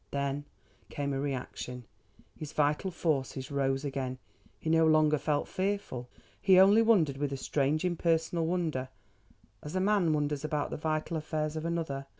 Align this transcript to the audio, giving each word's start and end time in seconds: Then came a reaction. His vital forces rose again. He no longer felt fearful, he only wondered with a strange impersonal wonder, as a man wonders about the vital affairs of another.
Then 0.09 0.45
came 0.89 1.13
a 1.13 1.19
reaction. 1.19 1.83
His 2.35 2.53
vital 2.53 2.89
forces 2.89 3.51
rose 3.51 3.85
again. 3.85 4.17
He 4.59 4.67
no 4.67 4.87
longer 4.87 5.19
felt 5.19 5.47
fearful, 5.47 6.09
he 6.41 6.59
only 6.59 6.81
wondered 6.81 7.17
with 7.17 7.31
a 7.31 7.37
strange 7.37 7.85
impersonal 7.85 8.47
wonder, 8.47 8.89
as 9.61 9.75
a 9.75 9.79
man 9.79 10.11
wonders 10.11 10.43
about 10.43 10.71
the 10.71 10.77
vital 10.77 11.17
affairs 11.17 11.55
of 11.55 11.65
another. 11.65 12.07